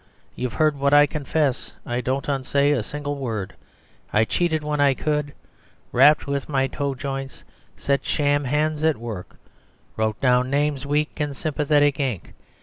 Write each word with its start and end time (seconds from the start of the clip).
You've 0.35 0.53
heard 0.55 0.79
what 0.79 0.95
I 0.95 1.05
confess: 1.05 1.73
I 1.85 2.01
don't 2.01 2.27
unsay 2.27 2.71
A 2.71 2.81
single 2.81 3.17
word: 3.17 3.53
I 4.11 4.25
cheated 4.25 4.63
when 4.63 4.79
I 4.81 4.95
could, 4.95 5.31
Rapped 5.91 6.25
with 6.25 6.49
my 6.49 6.65
toe 6.65 6.95
joints, 6.95 7.43
set 7.77 8.03
sham 8.03 8.45
hands 8.45 8.83
at 8.83 8.97
work, 8.97 9.35
Wrote 9.95 10.19
down 10.19 10.49
names 10.49 10.87
weak 10.87 11.11
in 11.21 11.35
sympathetic 11.35 11.99
ink. 11.99 12.33